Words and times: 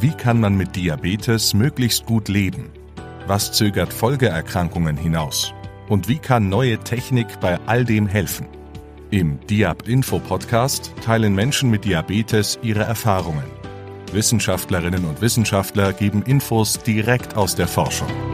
Wie 0.00 0.12
kann 0.12 0.38
man 0.38 0.56
mit 0.56 0.76
Diabetes 0.76 1.54
möglichst 1.54 2.06
gut 2.06 2.28
leben? 2.28 2.70
Was 3.26 3.50
zögert 3.50 3.92
Folgeerkrankungen 3.92 4.96
hinaus? 4.96 5.52
Und 5.88 6.06
wie 6.06 6.18
kann 6.18 6.48
neue 6.48 6.78
Technik 6.78 7.40
bei 7.40 7.58
all 7.66 7.84
dem 7.84 8.06
helfen? 8.06 8.46
Im 9.10 9.40
Diab 9.48 9.88
Info 9.88 10.20
Podcast 10.20 10.92
teilen 11.04 11.34
Menschen 11.34 11.68
mit 11.68 11.84
Diabetes 11.84 12.60
ihre 12.62 12.84
Erfahrungen. 12.84 13.42
Wissenschaftlerinnen 14.12 15.04
und 15.04 15.20
Wissenschaftler 15.20 15.92
geben 15.92 16.22
Infos 16.22 16.80
direkt 16.80 17.36
aus 17.36 17.56
der 17.56 17.66
Forschung. 17.66 18.27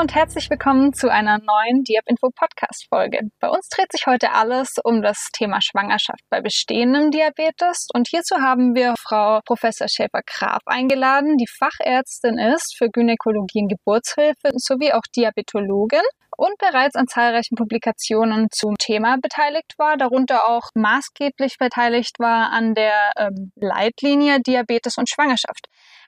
Und 0.00 0.14
herzlich 0.14 0.48
willkommen 0.48 0.94
zu 0.94 1.10
einer 1.10 1.36
neuen 1.36 1.84
Diab 1.84 2.04
Info 2.06 2.30
Podcast 2.34 2.86
Folge. 2.88 3.20
Bei 3.38 3.48
uns 3.50 3.68
dreht 3.68 3.92
sich 3.92 4.06
heute 4.06 4.32
alles 4.32 4.76
um 4.82 5.02
das 5.02 5.28
Thema 5.34 5.58
Schwangerschaft 5.60 6.22
bei 6.30 6.40
bestehendem 6.40 7.10
Diabetes 7.10 7.86
und 7.92 8.08
hierzu 8.08 8.36
haben 8.36 8.74
wir 8.74 8.94
Frau 8.98 9.40
Professor 9.44 9.88
Schäfer-Graf 9.88 10.62
eingeladen, 10.64 11.36
die 11.36 11.46
Fachärztin 11.46 12.38
ist 12.38 12.78
für 12.78 12.88
Gynäkologie 12.88 13.60
und 13.60 13.68
Geburtshilfe 13.68 14.52
sowie 14.56 14.90
auch 14.94 15.02
Diabetologin 15.14 16.00
und 16.34 16.56
bereits 16.56 16.96
an 16.96 17.06
zahlreichen 17.06 17.56
Publikationen 17.56 18.46
zum 18.50 18.76
Thema 18.78 19.18
beteiligt 19.20 19.74
war, 19.76 19.98
darunter 19.98 20.48
auch 20.48 20.70
maßgeblich 20.74 21.58
beteiligt 21.58 22.18
war 22.18 22.52
an 22.52 22.72
der 22.72 23.12
ähm, 23.18 23.52
Leitlinie 23.54 24.40
Diabetes 24.40 24.96
und 24.96 25.10
Schwangerschaft. 25.10 25.66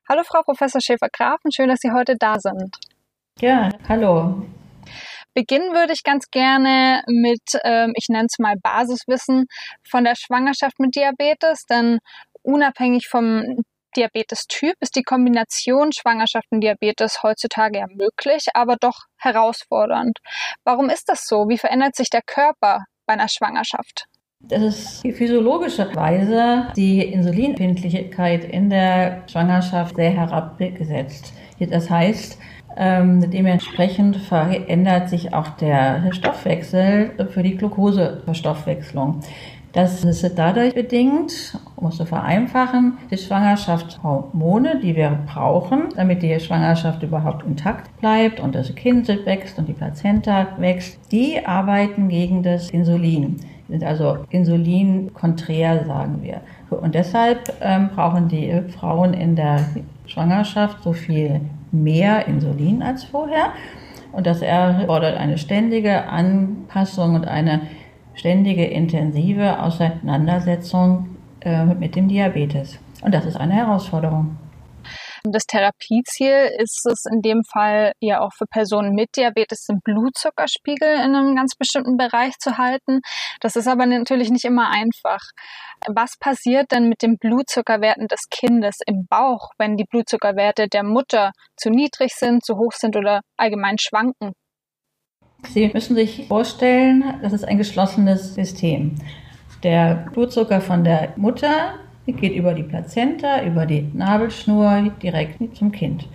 Hallo 0.09 0.23
Frau 0.25 0.41
Professor 0.41 0.81
Schäfer-Graf 0.81 1.41
und 1.45 1.55
schön, 1.55 1.69
dass 1.69 1.81
Sie 1.81 1.93
heute 1.93 2.17
da 2.19 2.39
sind. 2.39 2.79
Ja, 3.43 3.71
hallo. 3.89 4.47
Beginnen 5.35 5.75
würde 5.75 5.95
ich 5.95 6.05
ganz 6.05 6.27
gerne 6.31 7.03
mit, 7.09 7.43
ähm, 7.65 7.93
ich 7.97 8.07
nenne 8.09 8.29
es 8.31 8.39
mal 8.39 8.55
Basiswissen 8.63 9.47
von 9.83 10.05
der 10.05 10.15
Schwangerschaft 10.15 10.79
mit 10.79 10.95
Diabetes, 10.95 11.65
denn 11.69 11.99
unabhängig 12.43 13.09
vom 13.09 13.43
Diabetes-Typ 13.97 14.75
ist 14.79 14.95
die 14.95 15.03
Kombination 15.03 15.91
Schwangerschaft 15.91 16.47
und 16.51 16.61
Diabetes 16.61 17.25
heutzutage 17.25 17.81
ja 17.81 17.87
möglich, 17.89 18.47
aber 18.55 18.77
doch 18.79 19.07
herausfordernd. 19.19 20.19
Warum 20.63 20.89
ist 20.89 21.09
das 21.09 21.27
so? 21.27 21.49
Wie 21.49 21.59
verändert 21.59 21.97
sich 21.97 22.11
der 22.11 22.23
Körper 22.25 22.85
bei 23.07 23.15
einer 23.15 23.29
Schwangerschaft? 23.29 24.05
Das 24.49 24.63
ist 24.63 25.03
physiologischerweise 25.03 26.67
die 26.77 27.01
Insulinempfindlichkeit 27.01 28.45
in 28.45 28.71
der 28.71 29.23
Schwangerschaft 29.27 29.97
sehr 29.97 30.11
herabgesetzt. 30.11 31.33
Das 31.59 31.89
heißt, 31.89 32.39
ähm, 32.77 33.31
dementsprechend 33.31 34.17
verändert 34.17 35.09
sich 35.09 35.33
auch 35.33 35.49
der 35.49 36.13
Stoffwechsel 36.13 37.29
für 37.31 37.43
die 37.43 37.57
Glukoseverstoffwechslung. 37.57 39.21
Das 39.73 40.05
ist 40.05 40.31
dadurch 40.37 40.75
bedingt, 40.75 41.59
um 41.77 41.87
es 41.87 41.97
zu 41.97 42.05
vereinfachen, 42.05 42.99
die 43.11 43.17
Schwangerschaftshormone, 43.17 44.81
die 44.83 44.95
wir 44.97 45.19
brauchen, 45.27 45.89
damit 45.97 46.23
die 46.23 46.39
Schwangerschaft 46.41 47.03
überhaupt 47.03 47.47
intakt 47.47 47.97
bleibt 47.99 48.39
und 48.39 48.55
das 48.55 48.75
Kind 48.75 49.09
wächst 49.09 49.59
und 49.59 49.69
die 49.69 49.73
Plazenta 49.73 50.49
wächst, 50.59 50.99
die 51.11 51.47
arbeiten 51.47 52.09
gegen 52.09 52.43
das 52.43 52.69
Insulin. 52.69 53.41
Sind 53.73 53.85
also 53.85 54.19
insulinkonträr, 54.29 55.87
sagen 55.87 56.19
wir. 56.21 56.43
Und 56.69 56.95
deshalb 56.95 57.55
ähm, 57.63 57.89
brauchen 57.95 58.29
die 58.29 58.61
Frauen 58.69 59.15
in 59.15 59.35
der 59.35 59.65
Schwangerschaft 60.05 60.83
so 60.83 60.93
viel 60.93 61.41
mehr 61.71 62.29
Insulin 62.29 62.83
als 62.83 63.05
vorher. 63.05 63.47
Und 64.13 64.27
das 64.27 64.43
erfordert 64.43 65.17
eine 65.17 65.39
ständige 65.39 66.07
Anpassung 66.07 67.15
und 67.15 67.27
eine 67.27 67.63
ständige 68.13 68.67
intensive 68.67 69.59
Auseinandersetzung 69.63 71.17
äh, 71.41 71.65
mit 71.65 71.97
dem 71.97 72.09
Diabetes. 72.09 72.79
Und 73.01 73.15
das 73.15 73.25
ist 73.25 73.39
eine 73.39 73.55
Herausforderung. 73.55 74.37
Das 75.25 75.47
Therapieziel 75.47 76.51
ist 76.59 76.85
es 76.85 77.05
in 77.09 77.23
dem 77.23 77.43
Fall 77.45 77.93
ja 78.01 78.21
auch 78.21 78.33
für 78.37 78.47
Personen 78.47 78.93
mit 78.93 79.11
Diabetes 79.17 79.67
den 79.67 79.79
Blutzuckerspiegel 79.85 80.95
in 80.95 81.15
einem 81.15 81.37
ganz 81.37 81.55
bestimmten 81.55 81.97
Bereich 81.97 82.39
zu 82.39 82.59
halten. 82.59 83.03
Das 83.41 83.55
ist 83.55 83.69
aber 83.69 83.87
natürlich 83.87 84.31
nicht 84.31 84.45
immer 84.45 84.71
einfach. 84.71 85.21
Was 85.87 86.17
passiert 86.19 86.73
denn 86.73 86.89
mit 86.89 87.03
den 87.03 87.19
Blutzuckerwerten 87.19 88.09
des 88.09 88.23
Kindes 88.31 88.79
im 88.85 89.07
Bauch, 89.09 89.51
wenn 89.59 89.77
die 89.77 89.85
Blutzuckerwerte 89.85 90.67
der 90.67 90.83
Mutter 90.83 91.31
zu 91.57 91.71
niedrig 91.71 92.15
sind, 92.15 92.45
zu 92.45 92.57
hoch 92.57 92.73
sind 92.73 92.97
oder 92.97 93.21
allgemein 93.37 93.77
schwanken? 93.79 94.33
Sie 95.49 95.69
müssen 95.69 95.95
sich 95.95 96.27
vorstellen, 96.27 97.21
das 97.23 97.33
ist 97.33 97.45
ein 97.45 97.59
geschlossenes 97.59 98.35
System. 98.35 98.97
Der 99.63 100.07
Blutzucker 100.13 100.61
von 100.61 100.83
der 100.83 101.13
Mutter 101.17 101.79
geht 102.07 102.35
über 102.35 102.55
die 102.55 102.65
Plazenta, 102.65 103.43
über 103.45 103.67
die 103.67 103.89
Nabelschnur 103.93 104.93
direkt 105.03 105.57
zum 105.57 105.73
Kind. 105.73 106.09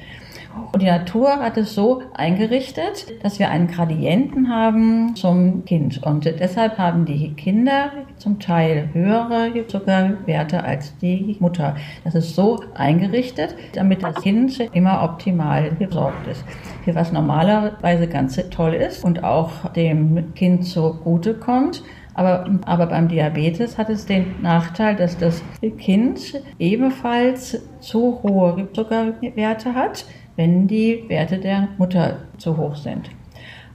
Und 0.72 0.82
die 0.82 0.88
Natur 0.88 1.38
hat 1.38 1.58
es 1.58 1.76
so 1.76 2.02
eingerichtet, 2.14 3.24
dass 3.24 3.40
wir 3.40 3.50
einen 3.50 3.68
Gradienten 3.68 4.50
haben 4.50 5.16
zum 5.16 5.66
Kind. 5.66 6.02
Und 6.04 6.26
deshalb 6.26 6.78
haben 6.78 7.06
die 7.06 7.34
Kinder 7.34 7.92
zum 8.18 8.40
Teil 8.40 8.90
höhere 8.94 9.52
Zuckerwerte 9.68 10.64
als 10.64 10.98
die 10.98 11.38
Mutter. 11.40 11.76
Das 12.04 12.16
ist 12.16 12.36
so 12.36 12.60
eingerichtet, 12.74 13.56
damit 13.74 14.04
das 14.04 14.16
Kind 14.16 14.60
immer 14.74 15.04
optimal 15.04 15.72
gesorgt 15.76 16.28
ist. 16.28 16.44
Was 16.86 17.12
normalerweise 17.12 18.08
ganz 18.08 18.42
toll 18.50 18.74
ist 18.74 19.04
und 19.04 19.24
auch 19.24 19.72
dem 19.74 20.34
Kind 20.34 20.66
zugute 20.66 21.34
kommt, 21.34 21.84
aber, 22.18 22.50
aber 22.66 22.88
beim 22.88 23.08
Diabetes 23.08 23.78
hat 23.78 23.90
es 23.90 24.06
den 24.06 24.42
Nachteil, 24.42 24.96
dass 24.96 25.18
das 25.18 25.44
Kind 25.78 26.42
ebenfalls 26.58 27.62
zu 27.80 28.20
hohe 28.24 28.68
Zuckerwerte 28.74 29.76
hat, 29.76 30.04
wenn 30.36 30.68
die 30.68 31.04
Werte 31.08 31.38
der 31.38 31.70
Mutter 31.78 32.18
zu 32.38 32.58
hoch 32.58 32.76
sind. 32.76 33.12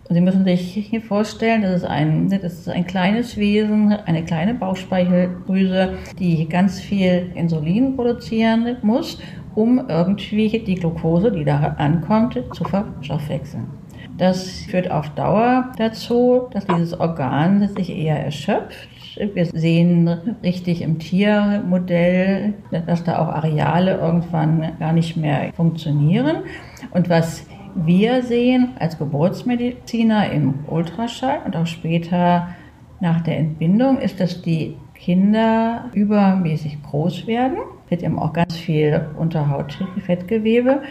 Und 0.08 0.16
Sie 0.16 0.20
müssen 0.20 0.44
sich 0.44 0.74
hier 0.74 1.00
vorstellen, 1.00 1.62
das 1.62 1.82
ist, 1.82 1.84
ein, 1.84 2.28
das 2.28 2.42
ist 2.42 2.68
ein 2.68 2.84
kleines 2.84 3.36
Wesen, 3.36 3.92
eine 3.92 4.24
kleine 4.24 4.54
Bauchspeicheldrüse, 4.54 5.94
die 6.18 6.48
ganz 6.48 6.80
viel 6.80 7.30
Insulin 7.36 7.94
produzieren 7.94 8.76
muss, 8.82 9.20
um 9.54 9.88
irgendwie 9.88 10.58
die 10.58 10.74
Glucose, 10.74 11.30
die 11.30 11.44
da 11.44 11.76
ankommt, 11.78 12.42
zu 12.52 12.64
verstoffwechseln. 12.64 13.81
Das 14.18 14.62
führt 14.62 14.90
auf 14.90 15.08
Dauer 15.10 15.72
dazu, 15.78 16.48
dass 16.52 16.66
dieses 16.66 16.98
Organ 16.98 17.68
sich 17.76 17.90
eher 17.90 18.22
erschöpft. 18.22 18.88
Wir 19.34 19.46
sehen 19.46 20.08
richtig 20.42 20.82
im 20.82 20.98
Tiermodell, 20.98 22.54
dass 22.86 23.04
da 23.04 23.18
auch 23.18 23.28
Areale 23.28 23.98
irgendwann 23.98 24.72
gar 24.78 24.92
nicht 24.92 25.16
mehr 25.16 25.52
funktionieren. 25.54 26.44
Und 26.92 27.08
was 27.08 27.46
wir 27.74 28.22
sehen 28.22 28.72
als 28.78 28.98
Geburtsmediziner 28.98 30.30
im 30.30 30.54
Ultraschall 30.66 31.40
und 31.44 31.56
auch 31.56 31.66
später 31.66 32.48
nach 33.00 33.20
der 33.22 33.38
Entbindung, 33.38 33.98
ist, 33.98 34.20
dass 34.20 34.42
die 34.42 34.76
Kinder 34.94 35.90
übermäßig 35.92 36.82
groß 36.82 37.26
werden. 37.26 37.58
Wird 37.88 38.02
eben 38.02 38.18
auch 38.18 38.32
ganz 38.32 38.56
viel 38.56 39.08
Unterhautfettgewebe. 39.18 40.82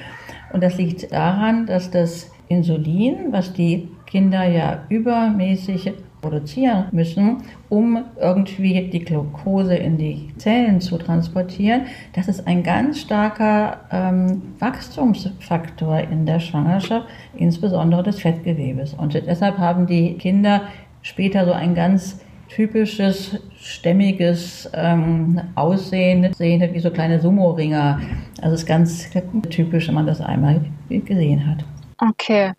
Und 0.51 0.61
das 0.61 0.77
liegt 0.77 1.11
daran, 1.11 1.65
dass 1.65 1.89
das 1.91 2.31
Insulin, 2.51 3.31
was 3.31 3.53
die 3.53 3.87
Kinder 4.05 4.43
ja 4.43 4.83
übermäßig 4.89 5.93
produzieren 6.21 6.85
müssen, 6.91 7.37
um 7.69 8.03
irgendwie 8.19 8.89
die 8.89 8.99
Glucose 8.99 9.75
in 9.75 9.97
die 9.97 10.29
Zellen 10.37 10.79
zu 10.81 10.97
transportieren. 10.97 11.83
Das 12.13 12.27
ist 12.27 12.45
ein 12.45 12.61
ganz 12.61 12.99
starker 12.99 13.79
ähm, 13.91 14.41
Wachstumsfaktor 14.59 15.99
in 15.99 16.25
der 16.25 16.39
Schwangerschaft, 16.39 17.07
insbesondere 17.35 18.03
des 18.03 18.19
Fettgewebes. 18.19 18.93
Und 18.93 19.13
deshalb 19.13 19.57
haben 19.57 19.87
die 19.87 20.13
Kinder 20.17 20.63
später 21.01 21.45
so 21.45 21.53
ein 21.53 21.73
ganz 21.73 22.19
typisches, 22.49 23.39
stämmiges 23.55 24.69
ähm, 24.73 25.39
Aussehen, 25.55 26.33
sehen 26.33 26.61
wie 26.73 26.79
so 26.79 26.91
kleine 26.91 27.19
Sumo-Ringer. 27.19 28.01
Also 28.41 28.55
es 28.55 28.61
ist 28.61 28.67
ganz 28.67 29.09
typisch, 29.49 29.87
wenn 29.87 29.95
man 29.95 30.05
das 30.05 30.19
einmal 30.19 30.59
gesehen 30.89 31.47
hat. 31.47 31.63
Okay. 32.01 32.53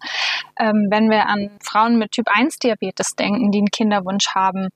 Ähm, 0.58 0.86
wenn 0.90 1.10
wir 1.10 1.26
an 1.26 1.50
Frauen 1.60 1.98
mit 1.98 2.12
Typ 2.12 2.26
1 2.28 2.58
Diabetes 2.58 3.16
denken, 3.18 3.50
die 3.50 3.58
einen 3.58 3.70
Kinderwunsch 3.72 4.28
haben, 4.36 4.68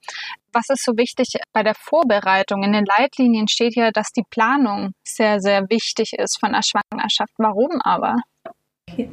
was 0.52 0.68
ist 0.70 0.84
so 0.84 0.96
wichtig 0.96 1.38
bei 1.52 1.62
der 1.62 1.74
Vorbereitung? 1.74 2.64
In 2.64 2.72
den 2.72 2.84
Leitlinien 2.84 3.46
steht 3.46 3.76
ja, 3.76 3.90
dass 3.92 4.10
die 4.10 4.24
Planung 4.28 4.92
sehr, 5.06 5.40
sehr 5.40 5.62
wichtig 5.70 6.14
ist 6.18 6.40
von 6.40 6.52
der 6.52 6.62
Schwangerschaft. 6.62 7.32
Warum 7.38 7.80
aber? 7.84 8.16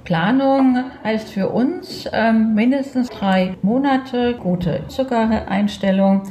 Planung 0.04 0.92
heißt 1.04 1.30
für 1.30 1.50
uns 1.50 2.08
ähm, 2.12 2.54
mindestens 2.56 3.10
drei 3.10 3.58
Monate 3.62 4.36
gute 4.36 4.88
Zuckereinstellung. 4.88 6.24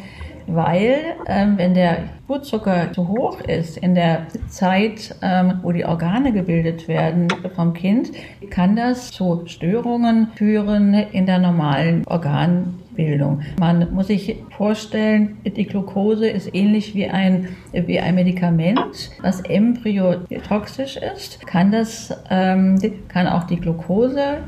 Weil 0.47 1.15
ähm, 1.27 1.55
wenn 1.57 1.75
der 1.75 2.05
Blutzucker 2.27 2.93
zu 2.93 3.09
hoch 3.09 3.41
ist 3.41 3.77
in 3.77 3.95
der 3.95 4.27
Zeit, 4.49 5.15
ähm, 5.23 5.61
wo 5.63 5.73
die 5.73 5.85
Organe 5.85 6.33
gebildet 6.33 6.89
werden 6.89 7.29
vom 7.55 7.75
Kind, 7.75 8.13
kann 8.51 8.77
das 8.77 9.11
zu 9.11 9.43
Störungen 9.47 10.29
führen 10.35 10.95
in 10.95 11.27
der 11.27 11.39
normalen 11.39 12.07
Organbildung. 12.07 13.43
Man 13.59 13.93
muss 13.93 14.07
sich 14.07 14.37
vorstellen, 14.57 15.37
die 15.45 15.67
Glucose 15.67 16.29
ist 16.29 16.55
ähnlich 16.55 16.95
wie 16.95 17.07
ein, 17.07 17.49
wie 17.73 18.01
ein 18.01 18.15
Medikament, 18.15 19.11
was 19.21 19.41
embryotoxisch 19.41 20.97
ist. 20.97 21.45
Kann 21.47 21.71
das, 21.71 22.17
ähm, 22.31 22.79
kann 23.09 23.27
auch 23.27 23.45
die 23.45 23.57
Glucose 23.57 24.39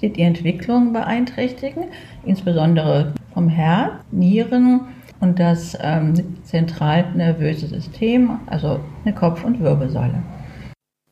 die, 0.00 0.10
die 0.10 0.22
Entwicklung 0.22 0.92
beeinträchtigen, 0.92 1.84
insbesondere 2.24 3.12
vom 3.32 3.48
Herz, 3.48 3.92
Nieren 4.10 4.82
und 5.22 5.38
das 5.38 5.78
ähm, 5.80 6.42
zentralnervöse 6.42 7.68
System, 7.68 8.40
also 8.46 8.80
eine 9.04 9.14
Kopf- 9.14 9.44
und 9.44 9.60
Wirbelsäule. 9.60 10.20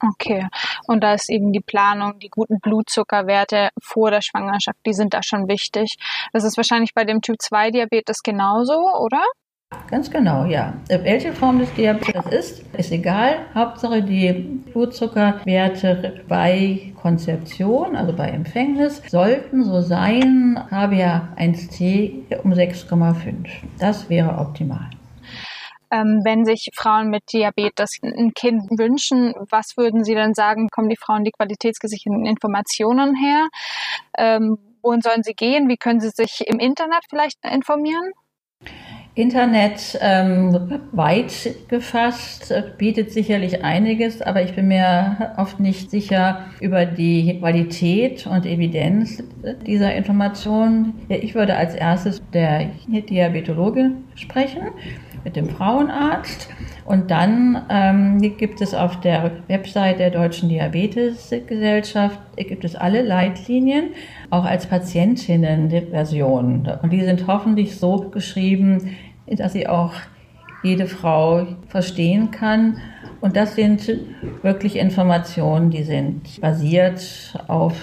Okay, 0.03 0.47
und 0.89 1.03
da 1.05 1.15
ist 1.15 1.31
eben 1.31 1.53
die 1.53 1.61
Planung, 1.61 2.19
die 2.19 2.29
guten 2.29 2.59
Blutzuckerwerte 2.59 3.69
vor 3.81 4.11
der 4.11 4.23
Schwangerschaft, 4.23 4.79
die 4.85 4.95
sind 4.95 5.15
da 5.15 5.23
schon 5.23 5.47
wichtig. 5.47 5.97
Das 6.33 6.43
ist 6.43 6.57
wahrscheinlich 6.57 6.93
bei 6.93 7.05
dem 7.05 7.21
Typ-2-Diabetes 7.21 8.23
genauso, 8.25 8.81
oder? 8.99 9.23
Ganz 9.91 10.09
genau, 10.09 10.45
ja. 10.45 10.75
Welche 10.89 11.33
Form 11.33 11.59
des 11.59 11.73
Diabetes 11.75 12.13
das 12.13 12.33
ist, 12.33 12.75
ist 12.77 12.93
egal. 12.93 13.47
Hauptsache 13.55 14.03
die 14.03 14.33
Blutzuckerwerte 14.33 16.23
bei 16.29 16.93
Konzeption, 17.01 17.97
also 17.97 18.13
bei 18.13 18.29
Empfängnis, 18.29 19.03
sollten 19.09 19.65
so 19.65 19.81
sein, 19.81 20.61
HbA1c 20.71 22.37
um 22.43 22.53
6,5. 22.53 23.49
Das 23.81 24.09
wäre 24.09 24.39
optimal. 24.39 24.91
Ähm, 25.91 26.21
wenn 26.25 26.45
sich 26.45 26.71
Frauen 26.73 27.11
mit 27.11 27.33
Diabetes 27.33 27.99
ein 28.03 28.33
Kind 28.33 28.71
wünschen, 28.71 29.35
was 29.51 29.77
würden 29.77 30.05
Sie 30.05 30.15
dann 30.15 30.35
sagen, 30.35 30.69
kommen 30.69 30.89
die 30.89 30.97
Frauen 30.97 31.25
die 31.25 31.33
qualitätsgesicherten 31.33 32.27
Informationen 32.27 33.17
her? 33.17 33.49
Ähm, 34.17 34.57
wohin 34.83 35.01
sollen 35.01 35.25
sie 35.25 35.35
gehen? 35.35 35.69
Wie 35.69 35.77
können 35.77 35.99
sie 35.99 36.11
sich 36.11 36.45
im 36.47 36.61
Internet 36.61 37.03
vielleicht 37.09 37.45
informieren? 37.45 38.13
Internet 39.21 39.99
ähm, 40.01 40.81
weit 40.93 41.55
gefasst 41.69 42.55
bietet 42.79 43.13
sicherlich 43.13 43.63
einiges, 43.63 44.23
aber 44.23 44.43
ich 44.43 44.55
bin 44.55 44.69
mir 44.69 45.35
oft 45.37 45.61
nicht 45.61 45.91
sicher 45.91 46.47
über 46.61 46.87
die 46.87 47.39
Qualität 47.39 48.27
und 48.27 48.47
Evidenz 48.47 49.23
dieser 49.67 49.95
Informationen. 49.95 50.95
Ich 51.09 51.35
würde 51.35 51.57
als 51.57 51.75
erstes 51.75 52.23
der 52.33 52.71
Diabetologin 52.89 54.05
sprechen 54.15 54.63
mit 55.23 55.37
dem 55.37 55.51
Frauenarzt. 55.51 56.49
Und 56.87 57.11
dann 57.11 57.67
ähm, 57.69 58.23
gibt 58.39 58.63
es 58.63 58.73
auf 58.75 59.01
der 59.01 59.33
Website 59.49 59.99
der 59.99 60.11
Deutschen 60.11 60.49
Diabetesgesellschaft 60.49 62.19
gibt 62.37 62.65
es 62.65 62.75
alle 62.75 63.03
Leitlinien, 63.03 63.91
auch 64.31 64.47
als 64.47 64.67
Patientinnen-Version. 64.67 66.67
Und 66.83 66.91
die 66.91 67.03
sind 67.03 67.27
hoffentlich 67.27 67.77
so 67.77 68.09
geschrieben, 68.11 68.97
dass 69.37 69.53
sie 69.53 69.67
auch 69.67 69.93
jede 70.63 70.87
Frau 70.87 71.47
verstehen 71.69 72.31
kann. 72.31 72.81
Und 73.21 73.37
das 73.37 73.55
sind 73.55 73.89
wirklich 74.43 74.77
Informationen, 74.77 75.71
die 75.71 75.83
sind 75.83 76.41
basiert 76.41 77.35
auf 77.49 77.75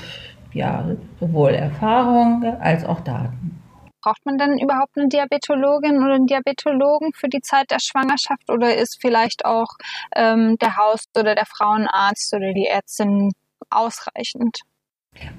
ja, 0.53 0.85
sowohl 1.19 1.51
Erfahrung 1.51 2.43
als 2.59 2.83
auch 2.85 2.99
Daten. 3.01 3.61
Braucht 4.01 4.25
man 4.25 4.37
denn 4.37 4.57
überhaupt 4.57 4.97
eine 4.97 5.07
Diabetologin 5.07 5.97
oder 5.97 6.15
einen 6.15 6.27
Diabetologen 6.27 7.11
für 7.13 7.27
die 7.27 7.41
Zeit 7.41 7.71
der 7.71 7.79
Schwangerschaft 7.79 8.49
oder 8.49 8.75
ist 8.75 8.99
vielleicht 9.01 9.45
auch 9.45 9.67
ähm, 10.15 10.55
der 10.61 10.77
Haus- 10.77 11.05
oder 11.17 11.35
der 11.35 11.45
Frauenarzt 11.45 12.33
oder 12.33 12.53
die 12.53 12.67
Ärztin 12.67 13.31
ausreichend? 13.69 14.61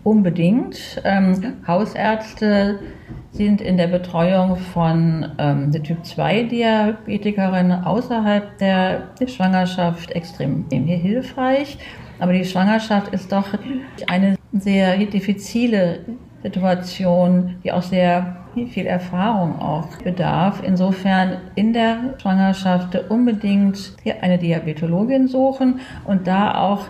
Unbedingt. 0.04 1.02
Ähm, 1.04 1.56
Hausärzte 1.66 2.78
sind 3.32 3.60
in 3.60 3.76
der 3.76 3.88
Betreuung 3.88 4.56
von 4.56 5.32
ähm, 5.38 5.72
Typ-2-Diabetikerinnen 5.72 7.84
außerhalb 7.84 8.56
der 8.58 9.08
Schwangerschaft 9.26 10.12
extrem 10.12 10.64
hilfreich. 10.70 11.78
Aber 12.18 12.32
die 12.32 12.44
Schwangerschaft 12.44 13.12
ist 13.12 13.32
doch 13.32 13.46
eine 14.08 14.36
sehr 14.52 14.96
diffizile 14.98 16.04
Situation, 16.42 17.56
die 17.64 17.72
auch 17.72 17.82
sehr 17.82 18.36
viel 18.70 18.86
Erfahrung 18.86 19.60
auch 19.60 19.96
bedarf. 19.98 20.62
Insofern 20.64 21.38
in 21.54 21.72
der 21.72 22.14
Schwangerschaft 22.20 22.96
unbedingt 23.08 23.96
eine 24.20 24.38
Diabetologin 24.38 25.28
suchen 25.28 25.80
und 26.04 26.26
da 26.26 26.60
auch 26.60 26.86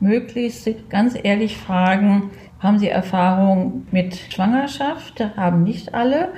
möglichst 0.00 0.68
ganz 0.88 1.16
ehrlich 1.22 1.56
fragen, 1.56 2.30
haben 2.58 2.78
Sie 2.78 2.88
Erfahrung 2.88 3.86
mit 3.90 4.16
Schwangerschaft? 4.16 5.20
Haben 5.36 5.62
nicht 5.62 5.94
alle. 5.94 6.32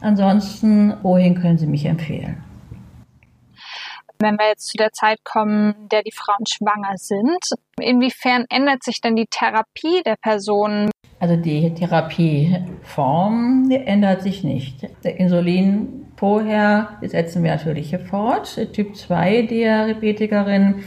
Ansonsten, 0.00 0.94
wohin 1.02 1.34
können 1.34 1.58
Sie 1.58 1.66
mich 1.66 1.84
empfehlen? 1.84 2.42
Wenn 4.18 4.38
wir 4.38 4.48
jetzt 4.48 4.68
zu 4.68 4.78
der 4.78 4.92
Zeit 4.92 5.24
kommen, 5.24 5.88
der 5.90 6.02
die 6.02 6.12
Frauen 6.12 6.46
schwanger 6.48 6.96
sind, 6.96 7.38
inwiefern 7.78 8.46
ändert 8.48 8.82
sich 8.82 9.02
denn 9.02 9.16
die 9.16 9.26
Therapie 9.28 10.02
der 10.06 10.16
Person 10.16 10.90
also 11.18 11.36
die 11.36 11.72
Therapieform 11.72 13.70
ändert 13.70 14.20
sich 14.22 14.44
nicht. 14.44 14.86
Der 15.02 15.18
Insulin 15.18 16.05
vorher 16.16 16.88
setzen 17.02 17.42
wir 17.42 17.50
natürlich 17.52 17.96
fort. 18.08 18.58
Typ 18.72 18.96
2 18.96 19.42
Diabetikerinnen 19.42 20.82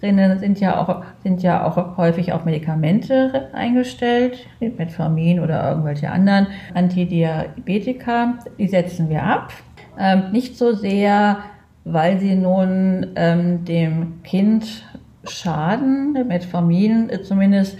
sind 0.00 0.60
ja 0.60 0.80
auch, 0.80 1.02
sind 1.22 1.42
ja 1.42 1.64
auch 1.64 1.96
häufig 1.96 2.32
auf 2.32 2.44
Medikamente 2.44 3.48
eingestellt, 3.52 4.46
Metformin 4.60 5.40
oder 5.40 5.68
irgendwelche 5.68 6.10
anderen 6.10 6.48
Antidiabetika. 6.74 8.34
Die 8.58 8.68
setzen 8.68 9.08
wir 9.08 9.22
ab. 9.22 9.52
Ähm, 9.98 10.30
nicht 10.32 10.58
so 10.58 10.72
sehr, 10.74 11.38
weil 11.84 12.18
sie 12.18 12.34
nun 12.34 13.06
ähm, 13.16 13.64
dem 13.64 14.22
Kind 14.22 14.84
schaden, 15.28 16.12
Metformin 16.28 17.10
zumindest 17.24 17.78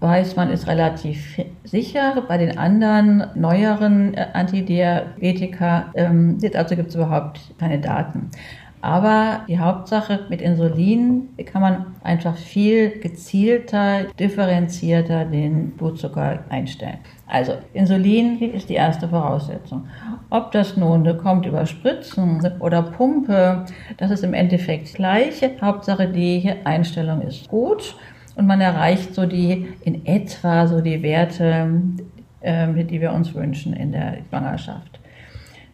weiß 0.00 0.36
man 0.36 0.50
ist 0.50 0.66
relativ 0.66 1.40
sicher. 1.64 2.22
Bei 2.28 2.38
den 2.38 2.56
anderen 2.56 3.24
neueren 3.34 4.14
äh, 4.14 4.26
Antidiabetika, 4.32 5.92
ähm, 5.94 6.38
dazu 6.52 6.76
gibt 6.76 6.90
es 6.90 6.94
überhaupt 6.94 7.40
keine 7.58 7.78
Daten. 7.78 8.30
Aber 8.80 9.40
die 9.48 9.58
Hauptsache 9.58 10.20
mit 10.28 10.40
Insulin 10.40 11.30
kann 11.46 11.62
man 11.62 11.86
einfach 12.04 12.36
viel 12.36 12.90
gezielter, 13.00 14.04
differenzierter 14.20 15.24
den 15.24 15.72
Blutzucker 15.72 16.44
einstellen. 16.48 16.98
Also 17.26 17.54
Insulin 17.74 18.40
ist 18.40 18.68
die 18.68 18.74
erste 18.74 19.08
Voraussetzung. 19.08 19.88
Ob 20.30 20.52
das 20.52 20.76
nun 20.76 21.04
kommt 21.18 21.44
über 21.44 21.66
Spritzen 21.66 22.40
oder 22.60 22.82
Pumpe, 22.82 23.64
das 23.96 24.12
ist 24.12 24.22
im 24.22 24.32
Endeffekt 24.32 24.94
gleich. 24.94 25.42
Hauptsache 25.60 26.06
die 26.06 26.48
Einstellung 26.62 27.22
ist 27.22 27.48
gut 27.48 27.96
und 28.38 28.46
man 28.46 28.60
erreicht 28.60 29.14
so 29.14 29.26
die 29.26 29.66
in 29.82 30.06
etwa 30.06 30.66
so 30.68 30.80
die 30.80 31.02
Werte, 31.02 31.70
ähm, 32.40 32.86
die 32.86 33.00
wir 33.00 33.12
uns 33.12 33.34
wünschen 33.34 33.72
in 33.72 33.90
der 33.92 34.18
Schwangerschaft. 34.28 35.00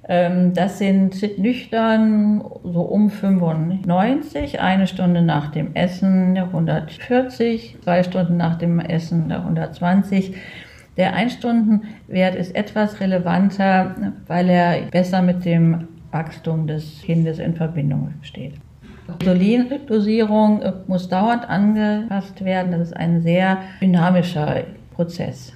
Ähm, 0.09 0.55
das 0.55 0.79
sind 0.79 1.39
nüchtern 1.39 2.43
so 2.65 2.81
um 2.81 3.11
95, 3.11 4.61
eine 4.61 4.87
Stunde 4.87 5.21
nach 5.21 5.51
dem 5.53 5.75
Essen 5.75 6.37
140, 6.39 7.77
zwei 7.83 8.03
Stunden 8.03 8.39
nach 8.39 8.57
dem 8.57 8.81
Essen 8.81 9.31
120. 9.31 10.35
Der 10.97 11.15
Einstundenwert 11.15 12.35
ist 12.35 12.55
etwas 12.55 12.99
relevanter, 13.01 13.95
weil 14.27 14.49
er 14.49 14.83
besser 14.91 15.21
mit 15.21 15.45
dem 15.45 15.89
Wachstum 16.13 16.67
des 16.67 17.03
Kindes 17.03 17.39
in 17.39 17.57
Verbindung 17.57 18.15
steht. 18.23 18.55
Insulindosierung 19.21 20.63
muss 20.87 21.09
dauernd 21.09 21.49
angepasst 21.49 22.45
werden. 22.45 22.73
Das 22.73 22.81
ist 22.81 22.97
ein 22.97 23.23
sehr 23.23 23.59
dynamischer 23.81 24.65
Prozess. 24.95 25.53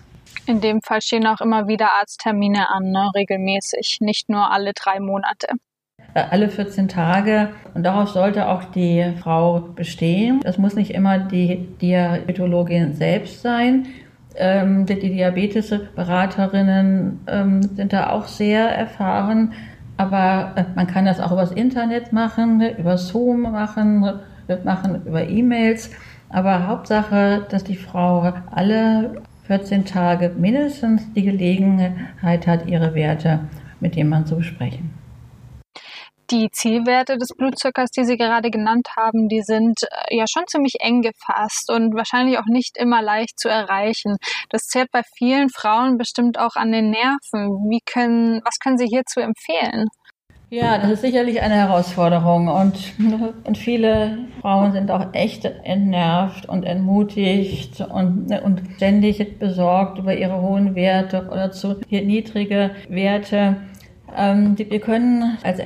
In 0.46 0.60
dem 0.60 0.80
Fall 0.82 1.02
stehen 1.02 1.26
auch 1.26 1.40
immer 1.40 1.66
wieder 1.68 1.88
Arzttermine 2.00 2.70
an, 2.70 2.90
ne? 2.90 3.10
regelmäßig, 3.14 3.98
nicht 4.00 4.30
nur 4.30 4.50
alle 4.50 4.72
drei 4.74 4.98
Monate. 5.00 5.48
Äh, 6.14 6.24
alle 6.30 6.48
14 6.48 6.88
Tage 6.88 7.50
und 7.74 7.82
darauf 7.84 8.08
sollte 8.08 8.48
auch 8.48 8.64
die 8.64 9.12
Frau 9.20 9.60
bestehen. 9.60 10.40
Das 10.42 10.56
muss 10.56 10.74
nicht 10.74 10.92
immer 10.92 11.18
die 11.18 11.68
Diabetologin 11.80 12.94
selbst 12.94 13.42
sein. 13.42 13.88
Ähm, 14.36 14.86
die 14.86 14.98
Diabetesberaterinnen 14.98 17.20
ähm, 17.26 17.62
sind 17.62 17.92
da 17.92 18.08
auch 18.10 18.26
sehr 18.26 18.70
erfahren 18.70 19.52
aber 19.98 20.52
äh, 20.54 20.64
man 20.74 20.86
kann 20.86 21.04
das 21.04 21.20
auch 21.20 21.32
übers 21.32 21.52
Internet 21.52 22.12
machen, 22.12 22.62
über 22.78 22.96
Zoom 22.96 23.42
machen, 23.42 24.20
machen 24.64 25.02
über 25.04 25.28
E-Mails. 25.28 25.90
Aber 26.30 26.66
Hauptsache, 26.66 27.46
dass 27.50 27.64
die 27.64 27.76
Frau 27.76 28.32
alle 28.50 29.22
14 29.46 29.84
Tage 29.84 30.30
mindestens 30.36 31.12
die 31.14 31.22
Gelegenheit 31.22 32.46
hat, 32.46 32.66
ihre 32.66 32.94
Werte 32.94 33.40
mit 33.80 33.96
jemandem 33.96 34.26
zu 34.26 34.36
besprechen. 34.36 34.97
Die 36.30 36.50
Zielwerte 36.50 37.16
des 37.16 37.28
Blutzuckers, 37.36 37.90
die 37.90 38.04
Sie 38.04 38.18
gerade 38.18 38.50
genannt 38.50 38.88
haben, 38.98 39.28
die 39.28 39.40
sind 39.40 39.82
äh, 39.82 40.16
ja 40.16 40.26
schon 40.28 40.46
ziemlich 40.46 40.74
eng 40.80 41.00
gefasst 41.00 41.70
und 41.70 41.94
wahrscheinlich 41.94 42.38
auch 42.38 42.46
nicht 42.46 42.76
immer 42.76 43.00
leicht 43.00 43.38
zu 43.38 43.48
erreichen. 43.48 44.16
Das 44.50 44.64
zehrt 44.64 44.90
bei 44.92 45.00
vielen 45.16 45.48
Frauen 45.48 45.96
bestimmt 45.96 46.38
auch 46.38 46.54
an 46.54 46.70
den 46.70 46.90
Nerven. 46.90 47.70
Wie 47.70 47.80
können, 47.80 48.42
was 48.44 48.58
können 48.58 48.76
Sie 48.76 48.86
hierzu 48.86 49.20
empfehlen? 49.20 49.86
Ja, 50.50 50.78
das 50.78 50.92
ist 50.92 51.00
sicherlich 51.02 51.42
eine 51.42 51.56
Herausforderung 51.56 52.48
und, 52.48 52.94
und 53.44 53.58
viele 53.58 54.18
Frauen 54.40 54.72
sind 54.72 54.90
auch 54.90 55.12
echt 55.12 55.44
entnervt 55.44 56.48
und 56.48 56.64
entmutigt 56.64 57.82
und, 57.82 58.32
und 58.42 58.62
ständig 58.76 59.38
besorgt 59.38 59.98
über 59.98 60.16
ihre 60.16 60.40
hohen 60.40 60.74
Werte 60.74 61.28
oder 61.30 61.52
zu 61.52 61.78
niedrige 61.90 62.70
Werte. 62.88 63.56
Ähm, 64.16 64.56
wir 64.56 64.80
können 64.80 65.36
als 65.42 65.60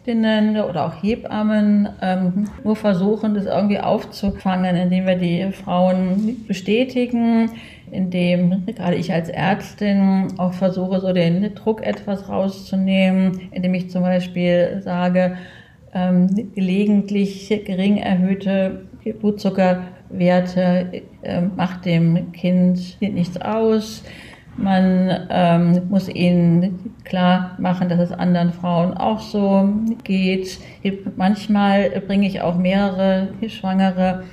Ärztinnen 0.00 0.56
oder 0.56 0.86
auch 0.86 1.02
Hebammen 1.02 1.88
ähm, 2.00 2.48
nur 2.64 2.74
versuchen, 2.74 3.34
das 3.34 3.44
irgendwie 3.44 3.78
aufzufangen, 3.78 4.74
indem 4.74 5.06
wir 5.06 5.16
die 5.16 5.52
Frauen 5.52 6.44
bestätigen, 6.46 7.50
indem 7.90 8.64
gerade 8.64 8.96
ich 8.96 9.12
als 9.12 9.28
Ärztin 9.28 10.28
auch 10.38 10.54
versuche, 10.54 11.00
so 11.00 11.12
den 11.12 11.54
Druck 11.54 11.82
etwas 11.82 12.30
rauszunehmen, 12.30 13.50
indem 13.52 13.74
ich 13.74 13.90
zum 13.90 14.02
Beispiel 14.02 14.80
sage, 14.82 15.36
ähm, 15.92 16.28
gelegentlich 16.54 17.48
gering 17.66 17.98
erhöhte 17.98 18.86
Blutzuckerwerte 19.20 21.02
äh, 21.22 21.42
macht 21.42 21.84
dem 21.84 22.32
Kind 22.32 22.96
nichts 23.02 23.38
aus. 23.40 24.02
Man 24.60 25.26
ähm, 25.30 25.88
muss 25.88 26.08
ihnen 26.08 26.94
klar 27.04 27.56
machen, 27.58 27.88
dass 27.88 27.98
es 27.98 28.12
anderen 28.12 28.52
Frauen 28.52 28.92
auch 28.92 29.20
so 29.20 29.70
geht. 30.04 30.58
Manchmal 31.16 31.88
bringe 32.06 32.26
ich 32.26 32.42
auch 32.42 32.56
mehrere 32.56 33.28
Schwangere 33.48 34.24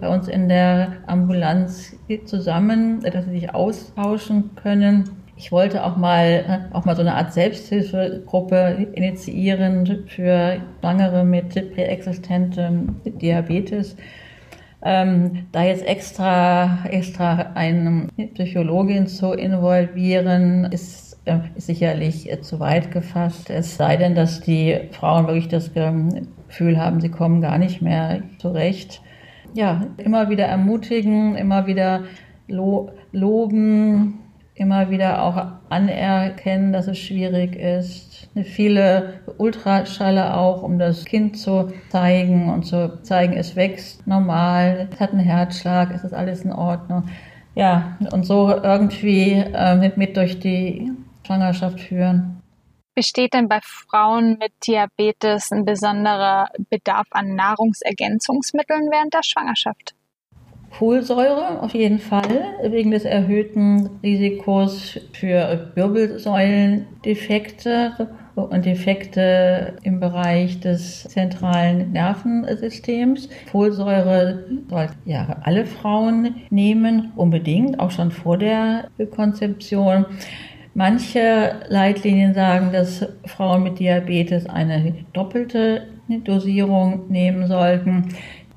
bei 0.00 0.08
uns 0.08 0.28
in 0.28 0.48
der 0.48 0.92
Ambulanz 1.06 1.96
zusammen, 2.26 3.00
dass 3.00 3.24
sie 3.24 3.32
sich 3.32 3.54
austauschen 3.54 4.50
können. 4.54 5.10
Ich 5.36 5.50
wollte 5.50 5.84
auch 5.84 5.96
mal, 5.96 6.68
auch 6.72 6.84
mal 6.84 6.94
so 6.94 7.02
eine 7.02 7.16
Art 7.16 7.32
Selbsthilfegruppe 7.32 8.86
initiieren 8.92 10.04
für 10.06 10.58
Schwangere 10.78 11.24
mit 11.24 11.74
präexistentem 11.74 13.00
Diabetes 13.04 13.96
ähm, 14.84 15.46
da 15.52 15.62
jetzt 15.62 15.86
extra, 15.86 16.84
extra 16.90 17.52
eine 17.54 18.08
Psychologin 18.34 19.06
zu 19.06 19.32
involvieren, 19.32 20.64
ist, 20.64 21.18
äh, 21.24 21.38
ist 21.54 21.66
sicherlich 21.66 22.30
äh, 22.30 22.40
zu 22.40 22.58
weit 22.58 22.90
gefasst. 22.90 23.48
Es 23.48 23.76
sei 23.76 23.96
denn, 23.96 24.14
dass 24.14 24.40
die 24.40 24.80
Frauen 24.90 25.26
wirklich 25.26 25.48
das 25.48 25.70
Gefühl 25.72 26.78
haben, 26.78 27.00
sie 27.00 27.10
kommen 27.10 27.40
gar 27.40 27.58
nicht 27.58 27.80
mehr 27.80 28.22
zurecht. 28.38 29.02
Ja, 29.54 29.86
immer 29.98 30.30
wieder 30.30 30.46
ermutigen, 30.46 31.36
immer 31.36 31.66
wieder 31.66 32.02
lo 32.48 32.90
loben, 33.12 34.18
immer 34.62 34.90
wieder 34.90 35.22
auch 35.22 35.46
anerkennen, 35.68 36.72
dass 36.72 36.86
es 36.86 36.98
schwierig 36.98 37.56
ist 37.56 38.12
viele 38.44 39.20
Ultraschalle 39.38 40.36
auch, 40.36 40.62
um 40.62 40.78
das 40.78 41.04
Kind 41.04 41.38
zu 41.38 41.72
zeigen 41.90 42.50
und 42.50 42.64
zu 42.64 43.02
zeigen, 43.02 43.34
es 43.34 43.56
wächst 43.56 44.06
normal, 44.06 44.88
es 44.90 45.00
hat 45.00 45.10
einen 45.10 45.20
Herzschlag, 45.20 45.90
es 45.94 46.04
ist 46.04 46.14
alles 46.14 46.42
in 46.42 46.52
Ordnung. 46.52 47.08
Ja, 47.54 47.98
und 48.12 48.24
so 48.24 48.48
irgendwie 48.50 49.32
äh, 49.32 49.92
mit 49.96 50.16
durch 50.16 50.40
die 50.40 50.90
Schwangerschaft 51.26 51.80
führen. 51.80 52.40
Besteht 52.94 53.34
denn 53.34 53.48
bei 53.48 53.60
Frauen 53.62 54.38
mit 54.38 54.52
Diabetes 54.66 55.50
ein 55.52 55.64
besonderer 55.64 56.48
Bedarf 56.70 57.06
an 57.10 57.34
Nahrungsergänzungsmitteln 57.34 58.88
während 58.90 59.12
der 59.12 59.22
Schwangerschaft? 59.22 59.94
Folsäure 60.72 61.62
auf 61.62 61.74
jeden 61.74 61.98
Fall, 61.98 62.40
wegen 62.64 62.92
des 62.92 63.04
erhöhten 63.04 63.90
Risikos 64.02 64.98
für 65.12 65.70
Wirbelsäulendefekte 65.74 68.08
und 68.34 68.64
Defekte 68.64 69.74
im 69.82 70.00
Bereich 70.00 70.60
des 70.60 71.02
zentralen 71.04 71.92
Nervensystems. 71.92 73.28
Folsäure 73.50 74.46
soll 74.70 74.88
ja 75.04 75.36
alle 75.42 75.66
Frauen 75.66 76.36
nehmen, 76.48 77.12
unbedingt, 77.16 77.78
auch 77.78 77.90
schon 77.90 78.10
vor 78.10 78.38
der 78.38 78.88
Konzeption. 79.14 80.06
Manche 80.74 81.56
Leitlinien 81.68 82.32
sagen, 82.32 82.72
dass 82.72 83.06
Frauen 83.26 83.62
mit 83.62 83.78
Diabetes 83.78 84.48
eine 84.48 84.94
doppelte 85.12 85.82
Dosierung 86.24 87.10
nehmen 87.10 87.46
sollten. 87.46 88.08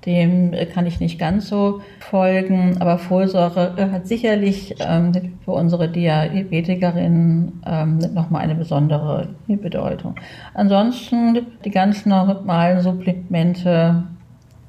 Dem 0.05 0.53
kann 0.74 0.85
ich 0.85 1.00
nicht 1.00 1.17
ganz 1.17 1.47
so 1.50 1.81
folgen, 2.00 2.77
aber 2.79 3.00
Folsäure 3.00 3.74
hat 3.91 4.07
sicherlich 4.07 4.75
ähm, 4.79 5.12
für 5.43 5.51
unsere 5.51 5.89
Diabetikerinnen 5.89 7.63
ähm, 7.65 7.97
nochmal 8.13 8.43
eine 8.43 8.53
besondere 8.53 9.29
Bedeutung. 9.47 10.13
Ansonsten 10.53 11.47
die 11.63 11.71
ganz 11.71 12.05
normalen 12.05 12.81
Supplemente, 12.81 14.03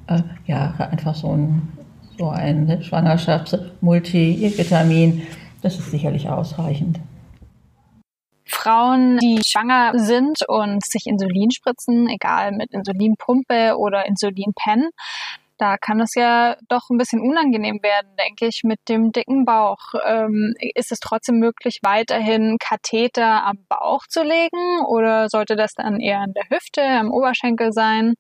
äh, 0.07 0.23
ja, 0.47 0.73
einfach 0.79 1.15
so 1.15 1.33
ein, 1.33 1.69
so 2.19 2.31
ein 2.31 2.83
Schwangerschaftsmultivitamin, 2.83 5.21
das 5.61 5.79
ist 5.79 5.91
sicherlich 5.91 6.31
ausreichend. 6.31 6.99
Frauen, 8.47 9.19
die 9.19 9.41
schwanger 9.45 9.99
sind 9.99 10.39
und 10.49 10.85
sich 10.85 11.07
Insulin 11.07 11.51
spritzen, 11.51 12.09
egal 12.09 12.53
mit 12.53 12.73
Insulinpumpe 12.73 13.77
oder 13.77 14.07
Insulinpen, 14.07 14.91
da 15.59 15.79
kann 15.79 16.01
es 16.01 16.15
ja 16.15 16.57
doch 16.69 16.91
ein 16.91 16.99
bisschen 16.99 17.21
unangenehm 17.21 17.83
werden, 17.83 18.11
denke 18.19 18.47
ich, 18.47 18.63
mit 18.63 18.79
dem 18.89 19.13
dicken 19.13 19.45
Bauch. 19.47 19.95
Ähm, 20.05 20.55
ist 20.75 20.93
es 20.93 21.01
trotzdem 21.01 21.39
möglich, 21.39 21.81
weiterhin 21.83 22.59
Katheter 22.59 23.45
am 23.45 23.65
Bauch 23.69 24.07
zu 24.07 24.23
legen 24.23 24.85
oder 24.87 25.29
sollte 25.29 25.57
das 25.57 25.73
dann 25.75 25.99
eher 26.01 26.21
an 26.21 26.35
der 26.35 26.45
Hüfte, 26.51 26.83
am 26.83 27.11
Oberschenkel 27.11 27.73
sein? 27.73 28.15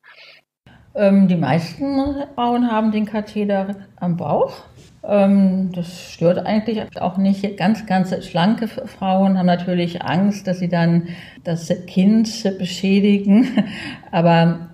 Ähm, 0.97 1.29
die 1.29 1.37
meisten 1.37 2.01
Frauen 2.35 2.71
haben 2.71 2.91
den 2.91 3.05
Katheter 3.05 3.77
am 3.97 4.17
Bauch. 4.17 4.65
Ähm, 5.05 5.71
das 5.73 6.11
stört 6.13 6.47
eigentlich 6.47 6.83
auch 6.99 7.19
nicht. 7.19 7.57
Ganz, 7.59 7.85
ganz 7.87 8.15
schlanke 8.25 8.67
Frauen 8.67 9.39
haben 9.39 9.47
natürlich 9.47 10.03
Angst, 10.03 10.47
dass 10.47 10.59
sie 10.59 10.69
dann 10.69 11.09
das 11.45 11.71
Kind 11.87 12.29
beschädigen. 12.59 13.47
Aber, 14.11 14.71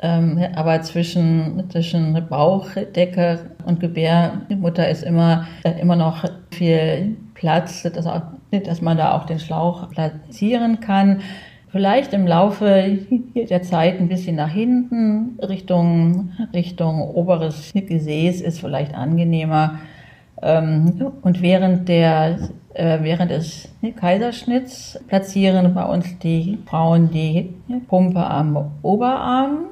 ähm, 0.00 0.38
aber 0.54 0.82
zwischen, 0.82 1.64
zwischen 1.70 2.26
Bauchdecke 2.28 3.50
und 3.64 3.80
Gebärmutter 3.80 4.88
ist 4.88 5.02
immer, 5.02 5.46
äh, 5.64 5.80
immer 5.80 5.96
noch 5.96 6.24
viel 6.50 7.16
Platz, 7.34 7.82
dass, 7.82 8.06
auch, 8.06 8.22
dass 8.50 8.82
man 8.82 8.98
da 8.98 9.12
auch 9.12 9.24
den 9.24 9.38
Schlauch 9.38 9.88
platzieren 9.90 10.80
kann 10.80 11.22
vielleicht 11.74 12.12
im 12.12 12.24
Laufe 12.24 13.00
der 13.34 13.62
Zeit 13.62 13.98
ein 13.98 14.06
bisschen 14.06 14.36
nach 14.36 14.48
hinten, 14.48 15.40
Richtung, 15.42 16.32
Richtung 16.52 17.00
oberes 17.00 17.72
Gesäß 17.74 18.40
ist 18.40 18.60
vielleicht 18.60 18.94
angenehmer. 18.94 19.80
Ähm, 20.40 21.12
und 21.22 21.42
während, 21.42 21.88
der, 21.88 22.38
äh, 22.74 23.00
während 23.02 23.32
des 23.32 23.68
Kaiserschnitts 23.96 25.00
platzieren 25.08 25.74
bei 25.74 25.84
uns 25.84 26.16
die 26.20 26.58
Frauen 26.64 27.10
die 27.10 27.52
Pumpe 27.88 28.24
am 28.24 28.70
Oberarm 28.82 29.66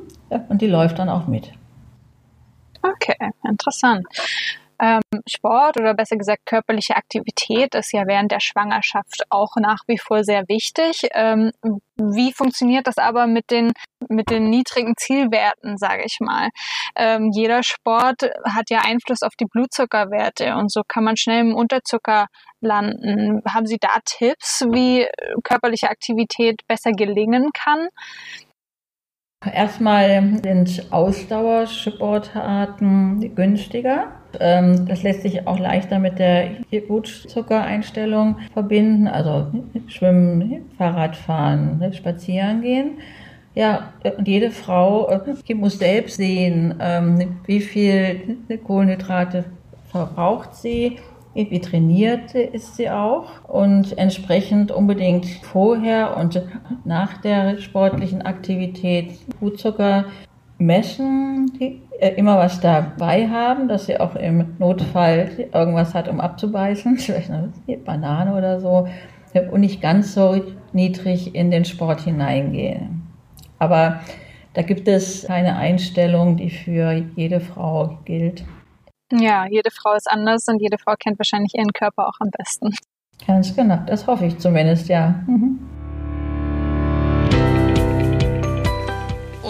und 0.48 0.60
die 0.60 0.66
läuft 0.66 0.98
dann 0.98 1.08
auch 1.08 1.28
mit. 1.28 1.52
Okay, 2.82 3.14
interessant. 3.48 4.04
Ähm, 4.82 5.00
Sport 5.28 5.78
oder 5.78 5.94
besser 5.94 6.16
gesagt 6.16 6.44
körperliche 6.44 6.96
Aktivität 6.96 7.76
ist 7.76 7.92
ja 7.92 8.02
während 8.08 8.32
der 8.32 8.40
Schwangerschaft 8.40 9.22
auch 9.30 9.54
nach 9.60 9.78
wie 9.86 9.96
vor 9.96 10.24
sehr 10.24 10.42
wichtig. 10.48 11.08
Ähm, 11.12 11.52
wie 11.96 12.32
funktioniert 12.32 12.88
das 12.88 12.98
aber 12.98 13.28
mit 13.28 13.52
den, 13.52 13.70
mit 14.08 14.28
den 14.28 14.50
niedrigen 14.50 14.94
Zielwerten, 14.96 15.78
sage 15.78 16.02
ich 16.04 16.16
mal? 16.18 16.48
Ähm, 16.96 17.30
jeder 17.32 17.62
Sport 17.62 18.22
hat 18.44 18.70
ja 18.70 18.80
Einfluss 18.84 19.22
auf 19.22 19.34
die 19.38 19.44
Blutzuckerwerte 19.44 20.56
und 20.56 20.72
so 20.72 20.82
kann 20.86 21.04
man 21.04 21.16
schnell 21.16 21.42
im 21.42 21.54
Unterzucker 21.54 22.26
landen. 22.60 23.40
Haben 23.48 23.66
Sie 23.66 23.78
da 23.78 24.00
Tipps, 24.04 24.64
wie 24.72 25.06
körperliche 25.44 25.90
Aktivität 25.90 26.66
besser 26.66 26.90
gelingen 26.90 27.50
kann? 27.52 27.86
Erstmal 29.50 30.40
sind 30.42 30.92
Ausdauersportarten 30.92 33.34
günstiger. 33.34 34.08
Ähm, 34.38 34.86
das 34.86 35.02
lässt 35.02 35.22
sich 35.22 35.46
auch 35.46 35.58
leichter 35.58 35.98
mit 35.98 36.18
der 36.18 36.50
Blutzuckereinstellung 36.86 38.36
verbinden, 38.52 39.08
also 39.08 39.46
Schwimmen, 39.88 40.66
Fahrradfahren, 40.78 41.92
Spazieren 41.92 42.62
gehen. 42.62 42.98
Ja, 43.54 43.92
und 44.16 44.28
jede 44.28 44.50
Frau 44.50 45.10
äh, 45.10 45.54
muss 45.54 45.78
selbst 45.78 46.16
sehen, 46.16 46.74
ähm, 46.80 47.36
wie 47.44 47.60
viel 47.60 48.38
Kohlenhydrate 48.64 49.44
verbraucht 49.90 50.54
sie 50.54 50.96
wie 51.34 51.60
trainiert 51.60 52.34
ist 52.34 52.76
sie 52.76 52.90
auch 52.90 53.48
und 53.48 53.96
entsprechend 53.96 54.70
unbedingt 54.70 55.26
vorher 55.26 56.16
und 56.16 56.42
nach 56.84 57.18
der 57.18 57.58
sportlichen 57.58 58.22
Aktivität 58.22 59.12
Blutzucker 59.38 60.04
messen, 60.58 61.50
äh, 61.60 62.14
immer 62.16 62.36
was 62.36 62.60
dabei 62.60 63.28
haben, 63.28 63.68
dass 63.68 63.86
sie 63.86 63.98
auch 63.98 64.14
im 64.16 64.56
Notfall 64.58 65.48
irgendwas 65.52 65.94
hat, 65.94 66.08
um 66.08 66.20
abzubeißen, 66.20 66.96
vielleicht 66.98 67.30
eine 67.30 67.52
Banane 67.84 68.34
oder 68.36 68.60
so, 68.60 68.88
und 69.50 69.60
nicht 69.60 69.80
ganz 69.80 70.12
so 70.12 70.42
niedrig 70.72 71.34
in 71.34 71.50
den 71.50 71.64
Sport 71.64 72.02
hineingehen. 72.02 73.02
Aber 73.58 74.00
da 74.52 74.60
gibt 74.60 74.88
es 74.88 75.24
keine 75.26 75.56
Einstellung, 75.56 76.36
die 76.36 76.50
für 76.50 77.02
jede 77.16 77.40
Frau 77.40 77.98
gilt. 78.04 78.44
Ja, 79.20 79.46
jede 79.46 79.70
Frau 79.70 79.94
ist 79.94 80.10
anders 80.10 80.48
und 80.48 80.60
jede 80.60 80.78
Frau 80.78 80.94
kennt 80.98 81.18
wahrscheinlich 81.18 81.52
ihren 81.54 81.72
Körper 81.72 82.08
auch 82.08 82.16
am 82.20 82.30
besten. 82.30 82.74
Ganz 83.26 83.54
genau, 83.54 83.78
das 83.86 84.06
hoffe 84.06 84.26
ich 84.26 84.38
zumindest, 84.38 84.88
ja. 84.88 85.22
Mhm. 85.26 85.60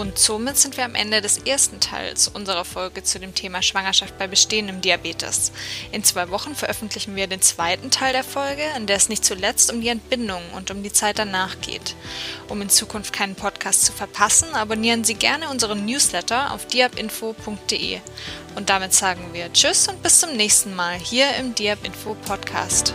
Und 0.03 0.19
somit 0.19 0.57
sind 0.57 0.75
wir 0.75 0.83
am 0.83 0.95
Ende 0.95 1.21
des 1.21 1.37
ersten 1.37 1.79
Teils 1.79 2.27
unserer 2.27 2.65
Folge 2.65 3.03
zu 3.03 3.21
dem 3.21 3.33
Thema 3.33 3.61
Schwangerschaft 3.61 4.17
bei 4.17 4.27
bestehendem 4.27 4.81
Diabetes. 4.81 5.53
In 5.93 6.03
zwei 6.03 6.29
Wochen 6.29 6.55
veröffentlichen 6.55 7.15
wir 7.15 7.27
den 7.27 7.41
zweiten 7.41 7.89
Teil 7.89 8.11
der 8.11 8.25
Folge, 8.25 8.63
in 8.75 8.85
der 8.85 8.97
es 8.97 9.07
nicht 9.07 9.23
zuletzt 9.23 9.71
um 9.71 9.79
die 9.79 9.87
Entbindung 9.87 10.41
und 10.57 10.71
um 10.71 10.83
die 10.83 10.91
Zeit 10.91 11.19
danach 11.19 11.61
geht. 11.61 11.95
Um 12.49 12.61
in 12.61 12.69
Zukunft 12.69 13.13
keinen 13.13 13.35
Podcast 13.35 13.85
zu 13.85 13.93
verpassen, 13.93 14.53
abonnieren 14.55 15.05
Sie 15.05 15.15
gerne 15.15 15.47
unseren 15.47 15.85
Newsletter 15.85 16.51
auf 16.51 16.67
diabinfo.de. 16.67 18.01
Und 18.55 18.69
damit 18.69 18.93
sagen 18.93 19.29
wir 19.31 19.53
Tschüss 19.53 19.87
und 19.87 20.03
bis 20.03 20.19
zum 20.19 20.35
nächsten 20.35 20.75
Mal 20.75 20.99
hier 20.99 21.33
im 21.39 21.55
Diabinfo 21.55 22.17
Podcast. 22.25 22.93